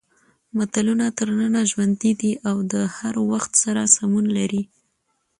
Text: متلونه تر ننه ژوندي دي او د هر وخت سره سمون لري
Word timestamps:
متلونه 0.57 1.05
تر 1.17 1.27
ننه 1.39 1.61
ژوندي 1.71 2.11
دي 2.21 2.31
او 2.49 2.55
د 2.71 2.75
هر 2.97 3.15
وخت 3.31 3.51
سره 3.63 3.81
سمون 3.95 4.25
لري 4.37 4.61